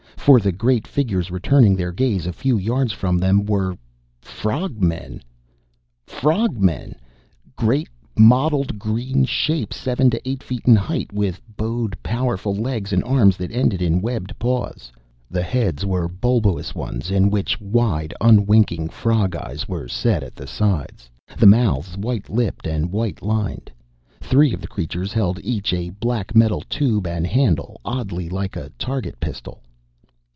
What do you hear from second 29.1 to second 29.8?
pistol.